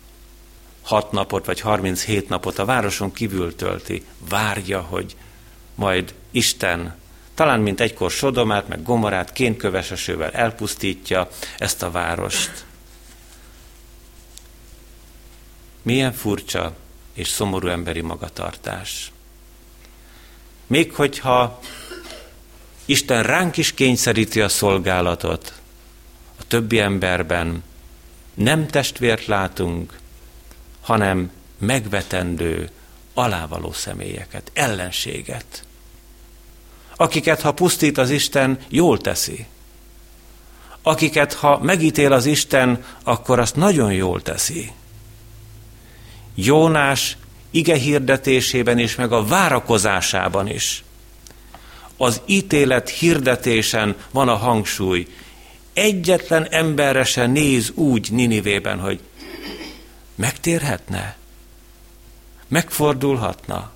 [1.11, 5.17] napot, vagy 37 napot a városon kívül tölti, várja, hogy
[5.75, 7.01] majd Isten
[7.35, 12.65] talán mint egykor Sodomát, meg Gomorát kénkövesesővel elpusztítja ezt a várost.
[15.83, 16.77] Milyen furcsa
[17.13, 19.13] és szomorú emberi magatartás.
[20.67, 21.61] Még hogyha
[22.85, 25.62] Isten ránk is kényszeríti a szolgálatot,
[26.53, 27.63] többi emberben
[28.35, 29.99] nem testvért látunk,
[30.81, 32.71] hanem megvetendő,
[33.15, 35.65] alávaló személyeket, ellenséget
[37.03, 39.47] akiket ha pusztít az Isten, jól teszi.
[40.83, 44.71] Akiket ha megítél az Isten, akkor azt nagyon jól teszi.
[46.35, 47.17] Jónás
[47.51, 50.85] ige hirdetésében is, meg a várakozásában is.
[51.97, 55.07] Az ítélet hirdetésen van a hangsúly.
[55.73, 59.01] Egyetlen emberre se néz úgy Ninivében, hogy
[60.15, 61.17] megtérhetne,
[62.49, 63.73] megfordulhatna,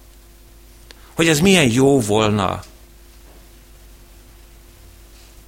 [1.15, 2.63] hogy ez milyen jó volna,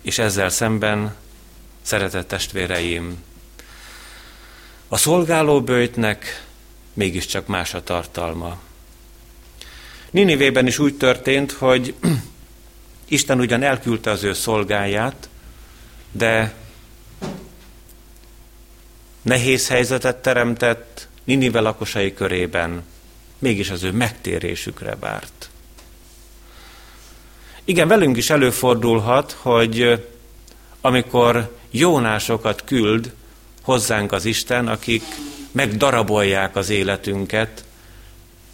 [0.03, 1.15] és ezzel szemben,
[1.83, 3.23] szeretett testvéreim,
[4.89, 6.47] a szolgálóbőjtnek
[6.93, 8.59] mégiscsak más a tartalma.
[10.11, 11.95] Ninivében is úgy történt, hogy
[13.09, 15.29] Isten ugyan elküldte az ő szolgáját,
[16.13, 16.55] de
[19.23, 22.83] nehéz helyzetet teremtett Ninive lakosai körében,
[23.39, 25.51] mégis az ő megtérésükre várt.
[27.65, 30.07] Igen, velünk is előfordulhat, hogy
[30.81, 33.13] amikor jónásokat küld
[33.63, 35.03] hozzánk az Isten, akik
[35.53, 37.65] megdarabolják az életünket,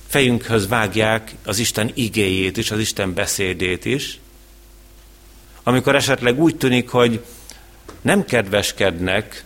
[0.07, 4.21] fejünkhöz vágják az Isten igéjét is, az Isten beszédét is,
[5.63, 7.25] amikor esetleg úgy tűnik, hogy
[8.01, 9.45] nem kedveskednek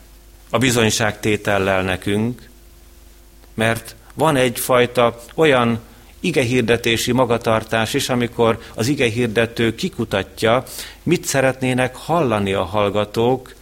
[0.51, 2.49] a bizonyságtétellel nekünk,
[3.55, 5.81] mert van egyfajta olyan
[6.21, 10.65] igehirdetési magatartás is, amikor az igehirdető kikutatja,
[11.03, 13.55] mit szeretnének hallani a hallgatók,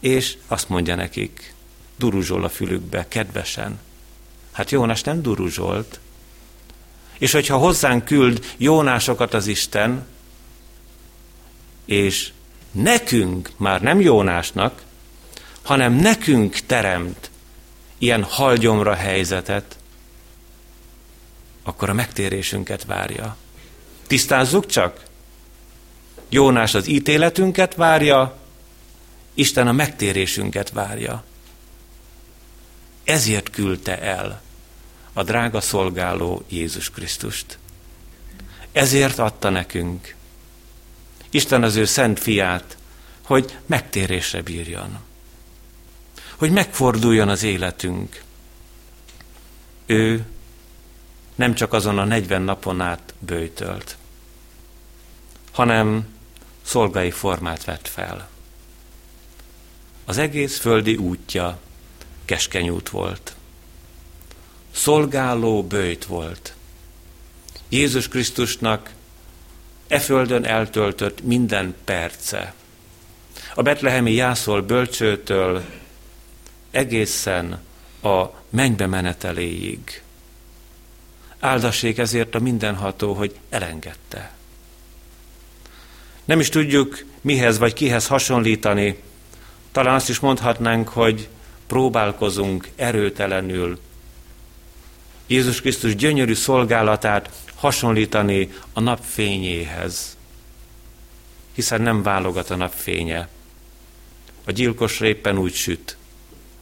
[0.00, 1.54] és azt mondja nekik,
[1.96, 3.78] duruzsol a fülükbe, kedvesen.
[4.52, 6.00] Hát Jónás nem duruzsolt.
[7.18, 10.06] És hogyha hozzánk küld Jónásokat az Isten,
[11.84, 12.32] és
[12.76, 14.82] nekünk, már nem Jónásnak,
[15.62, 17.30] hanem nekünk teremt
[17.98, 19.76] ilyen halgyomra helyzetet,
[21.62, 23.36] akkor a megtérésünket várja.
[24.06, 25.04] Tisztázzuk csak?
[26.28, 28.36] Jónás az ítéletünket várja,
[29.34, 31.24] Isten a megtérésünket várja.
[33.04, 34.42] Ezért küldte el
[35.12, 37.58] a drága szolgáló Jézus Krisztust.
[38.72, 40.14] Ezért adta nekünk
[41.30, 42.76] Isten az ő szent fiát,
[43.22, 44.98] hogy megtérésre bírjon.
[46.36, 48.22] Hogy megforduljon az életünk.
[49.86, 50.26] Ő
[51.34, 53.96] nem csak azon a 40 napon át bőjtölt,
[55.52, 56.14] hanem
[56.62, 58.28] szolgai formát vett fel.
[60.04, 61.58] Az egész földi útja
[62.24, 63.36] keskeny út volt.
[64.70, 66.54] Szolgáló bőjt volt.
[67.68, 68.90] Jézus Krisztusnak
[69.88, 72.54] e földön eltöltött minden perce.
[73.54, 75.64] A betlehemi jászol bölcsőtől
[76.70, 77.60] egészen
[78.02, 80.00] a mennybe meneteléig
[81.40, 84.32] Áldassék ezért a mindenható, hogy elengedte.
[86.24, 89.02] Nem is tudjuk mihez vagy kihez hasonlítani.
[89.72, 91.28] Talán azt is mondhatnánk, hogy
[91.66, 93.78] próbálkozunk erőtelenül
[95.26, 100.16] Jézus Krisztus gyönyörű szolgálatát hasonlítani a napfényéhez,
[101.52, 103.28] hiszen nem válogat a napfénye.
[104.44, 105.96] A gyilkosra éppen úgy süt,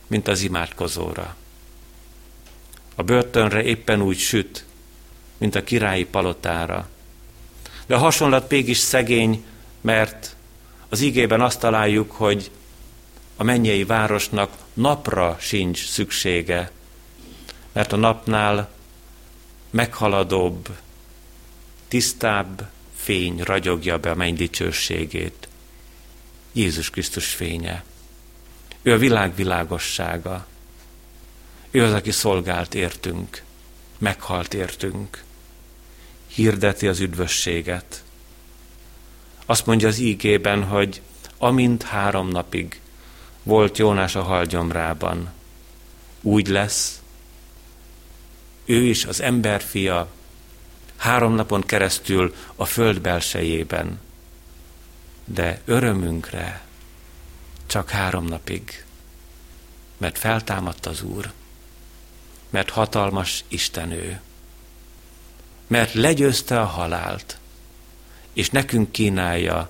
[0.06, 1.36] mint az imádkozóra.
[2.94, 4.64] A börtönre éppen úgy süt,
[5.38, 6.88] mint a királyi palotára.
[7.86, 9.44] De a hasonlat mégis szegény,
[9.80, 10.36] mert
[10.88, 12.50] az igében azt találjuk, hogy
[13.36, 16.70] a mennyei városnak napra sincs szüksége,
[17.72, 18.73] mert a napnál
[19.74, 20.76] meghaladóbb
[21.88, 25.48] tisztább fény ragyogja be a menny dicsőségét.
[26.52, 27.84] Jézus Krisztus fénye.
[28.82, 30.46] Ő a világ világossága.
[31.70, 33.42] Ő az, aki szolgált értünk,
[33.98, 35.22] meghalt értünk,
[36.26, 38.02] hirdeti az üdvösséget.
[39.46, 41.00] Azt mondja az ígében, hogy
[41.38, 42.80] amint három napig
[43.42, 45.32] volt Jónás a halgyomrában,
[46.20, 47.02] úgy lesz,
[48.64, 50.08] ő is az emberfia
[50.96, 54.00] három napon keresztül a föld belsejében,
[55.24, 56.62] de örömünkre
[57.66, 58.84] csak három napig,
[59.96, 61.32] mert feltámadt az Úr,
[62.50, 64.20] mert hatalmas Istenő,
[65.66, 67.38] mert legyőzte a halált,
[68.32, 69.68] és nekünk kínálja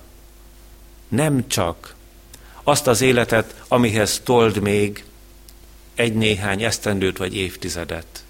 [1.07, 1.95] nem csak
[2.63, 5.05] azt az életet, amihez told még
[5.95, 8.24] egy-néhány esztendőt vagy évtizedet,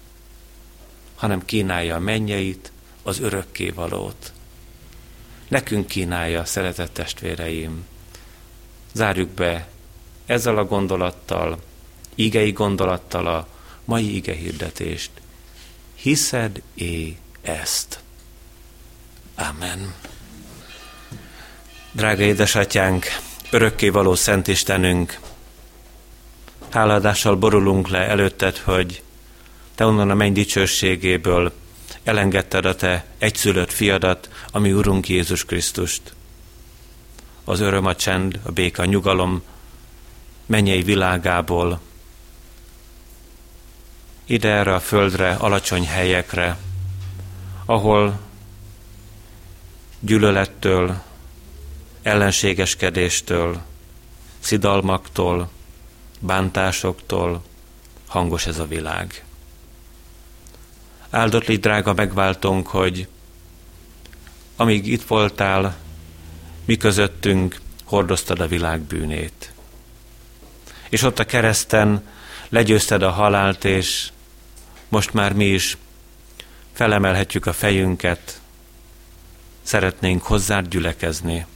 [1.16, 4.32] hanem kínálja a mennyeit, az örökkévalót.
[5.48, 7.86] Nekünk kínálja, szeretett testvéreim.
[8.92, 9.68] Zárjuk be
[10.26, 11.62] ezzel a gondolattal,
[12.14, 13.48] igei gondolattal a
[13.84, 15.10] mai ige hirdetést.
[15.94, 18.00] Hiszed-é ezt?
[19.34, 19.94] Amen.
[21.92, 23.06] Drága édesatyánk,
[23.50, 25.20] örökkévaló Szent Istenünk,
[26.70, 29.02] háladással borulunk le előtted, hogy
[29.76, 31.52] te onnan a menny dicsőségéből
[32.02, 36.14] elengedted a te egyszülött fiadat, ami Urunk Jézus Krisztust.
[37.44, 39.42] Az öröm, a csend, a béka, a nyugalom
[40.46, 41.80] mennyei világából
[44.24, 46.58] ide erre a földre, alacsony helyekre,
[47.64, 48.18] ahol
[50.00, 51.02] gyűlölettől,
[52.02, 53.62] ellenségeskedéstől,
[54.38, 55.50] szidalmaktól,
[56.20, 57.42] bántásoktól
[58.06, 59.25] hangos ez a világ.
[61.16, 63.08] Áldott légy, drága megváltónk, hogy
[64.56, 65.76] amíg itt voltál,
[66.64, 69.52] mi közöttünk hordoztad a világ bűnét.
[70.88, 72.08] És ott a kereszten
[72.48, 74.10] legyőzted a halált, és
[74.88, 75.76] most már mi is
[76.72, 78.40] felemelhetjük a fejünket,
[79.62, 81.46] szeretnénk hozzád gyülekezni.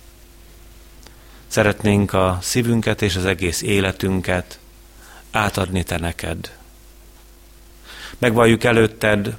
[1.47, 4.59] Szeretnénk a szívünket és az egész életünket
[5.31, 6.59] átadni te neked.
[8.19, 9.37] Megvalljuk előtted,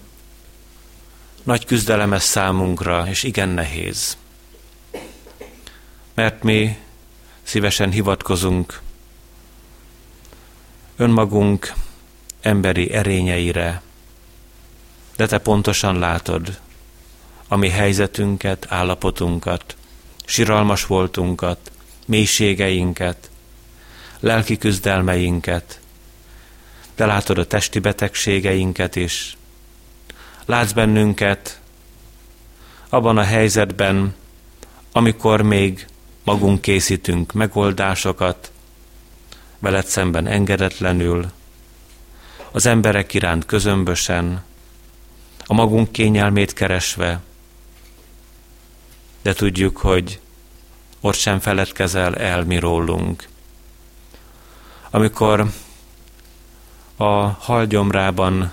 [1.43, 4.17] nagy küzdelem ez számunkra, és igen nehéz.
[6.13, 6.77] Mert mi
[7.43, 8.81] szívesen hivatkozunk
[10.95, 11.73] önmagunk
[12.41, 13.81] emberi erényeire,
[15.15, 16.59] de te pontosan látod
[17.47, 19.75] a mi helyzetünket, állapotunkat,
[20.25, 21.71] siralmas voltunkat,
[22.05, 23.29] mélységeinket,
[24.19, 25.79] lelki küzdelmeinket,
[26.95, 29.37] te látod a testi betegségeinket is.
[30.51, 31.59] Látsz bennünket
[32.89, 34.15] abban a helyzetben,
[34.91, 35.87] amikor még
[36.23, 38.51] magunk készítünk megoldásokat,
[39.59, 41.31] veled szemben engedetlenül,
[42.51, 44.43] az emberek iránt közömbösen,
[45.45, 47.21] a magunk kényelmét keresve,
[49.21, 50.19] de tudjuk, hogy
[51.01, 53.27] ott sem feledkezel el mi rólunk.
[54.89, 55.51] Amikor
[56.95, 58.51] a halgyomrában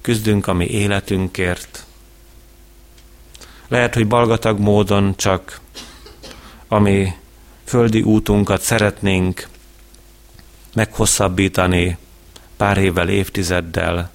[0.00, 1.84] küzdünk a mi életünkért.
[3.68, 5.60] Lehet, hogy balgatag módon csak
[6.68, 7.12] a mi
[7.64, 9.48] földi útunkat szeretnénk
[10.74, 11.98] meghosszabbítani
[12.56, 14.10] pár évvel, évtizeddel,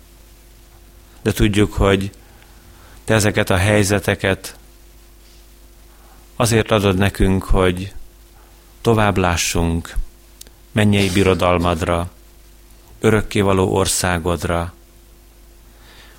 [1.22, 2.12] de tudjuk, hogy
[3.04, 4.58] te ezeket a helyzeteket
[6.36, 7.94] azért adod nekünk, hogy
[8.82, 9.96] tovább lássunk
[10.72, 12.10] mennyei birodalmadra,
[13.00, 14.74] örökkévaló országodra,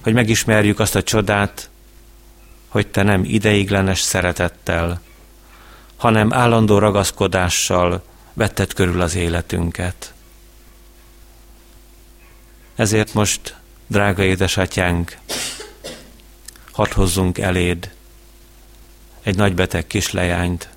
[0.06, 1.70] hogy megismerjük azt a csodát,
[2.68, 5.00] hogy te nem ideiglenes szeretettel,
[5.96, 10.14] hanem állandó ragaszkodással vetted körül az életünket.
[12.74, 15.16] Ezért most, drága édesatyánk,
[16.72, 17.90] hadd hozzunk eléd
[19.22, 20.68] egy nagybeteg kislejányt,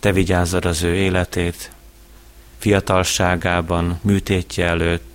[0.00, 1.70] te vigyázzad az ő életét,
[2.58, 5.09] fiatalságában, műtétje előtt.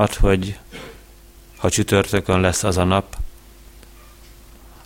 [0.00, 0.58] Add, hogy
[1.56, 3.16] ha csütörtökön lesz az a nap,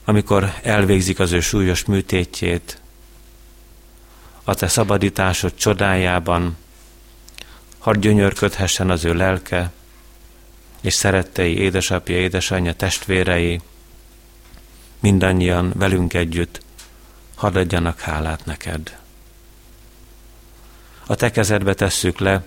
[0.04, 2.80] amikor elvégzik az ő súlyos műtétjét,
[4.44, 6.56] a te szabadításod csodájában,
[7.78, 9.72] hadd gyönyörködhessen az ő lelke,
[10.80, 13.60] és szerettei, édesapja, édesanyja, testvérei,
[15.00, 16.60] mindannyian velünk együtt,
[17.34, 18.98] hadd adjanak hálát neked.
[21.06, 22.44] A te kezedbe tesszük le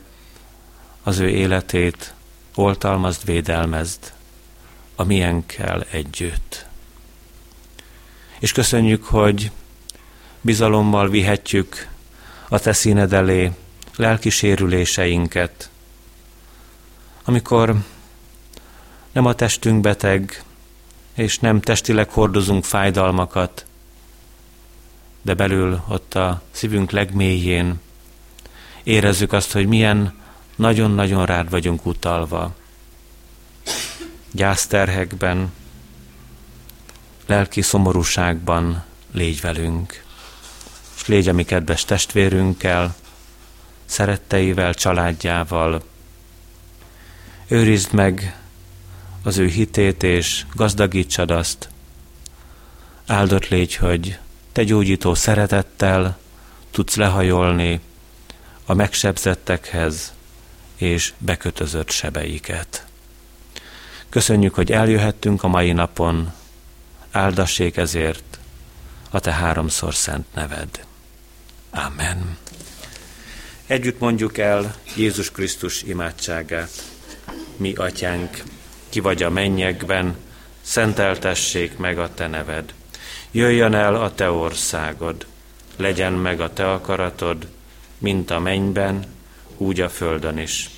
[1.04, 2.16] az ő életét,
[2.58, 4.14] oltalmazd, védelmezd,
[4.96, 6.66] a miénkkel együtt.
[8.40, 9.52] És köszönjük, hogy
[10.42, 11.88] bizalommal vihetjük
[12.50, 13.52] a te színed elé
[13.96, 14.30] lelki
[17.24, 17.76] amikor
[19.12, 20.44] nem a testünk beteg,
[21.14, 23.66] és nem testileg hordozunk fájdalmakat,
[25.22, 27.80] de belül ott a szívünk legmélyén
[28.84, 30.14] érezzük azt, hogy milyen
[30.58, 32.56] nagyon-nagyon rád vagyunk utalva.
[34.32, 35.54] Gyászterhekben,
[37.26, 40.04] lelki szomorúságban légy velünk,
[40.96, 42.96] és légy a mi kedves testvérünkkel,
[43.86, 45.84] szeretteivel, családjával.
[47.48, 48.40] Őrizd meg
[49.24, 51.70] az ő hitét, és gazdagítsad azt.
[53.06, 54.18] Áldott légy, hogy
[54.52, 56.18] te gyógyító szeretettel
[56.72, 57.80] tudsz lehajolni
[58.66, 60.16] a megsebzettekhez
[60.78, 62.86] és bekötözött sebeiket.
[64.10, 66.34] Köszönjük, hogy eljöhettünk a mai napon,
[67.12, 68.40] áldassék ezért
[69.10, 70.86] a te háromszor szent neved.
[71.70, 72.38] Amen.
[73.66, 76.84] Együtt mondjuk el Jézus Krisztus imádságát.
[77.58, 78.44] Mi, atyánk,
[78.90, 80.16] ki vagy a mennyekben,
[80.62, 82.74] szenteltessék meg a te neved.
[83.32, 85.26] Jöjjön el a te országod,
[85.76, 87.48] legyen meg a te akaratod,
[87.98, 89.06] mint a mennyben,
[89.58, 90.70] úgy a földön is.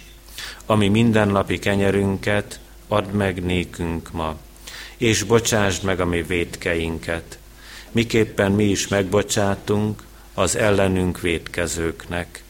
[0.65, 4.37] Ami mindennapi kenyerünket add meg nékünk ma,
[4.97, 7.37] és bocsásd meg a mi védkeinket,
[7.91, 10.03] miképpen mi is megbocsátunk
[10.33, 12.43] az ellenünk védkezőknek.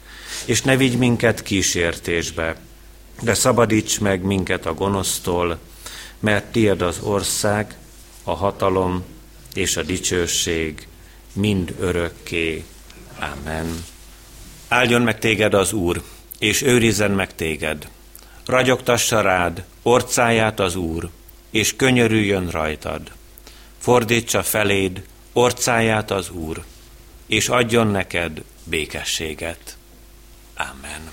[0.46, 2.56] És ne vigy minket kísértésbe,
[3.22, 5.60] de szabadíts meg minket a gonosztól,
[6.20, 7.78] mert tied az ország,
[8.24, 9.04] a hatalom
[9.54, 10.88] és a dicsőség
[11.34, 12.64] mind örökké.
[13.20, 13.84] Amen.
[14.68, 16.02] Áldjon meg téged az Úr,
[16.40, 17.88] és őrizzen meg téged.
[18.46, 21.10] Ragyogtassa rád orcáját az Úr,
[21.50, 23.12] és könyörüljön rajtad.
[23.78, 26.64] Fordítsa feléd orcáját az Úr,
[27.28, 29.78] és adjon neked békességet.
[30.56, 31.10] Amen.